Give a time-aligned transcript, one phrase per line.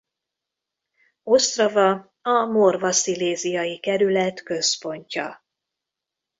[1.23, 5.43] Ostrava a Morva-sziléziai kerület központja.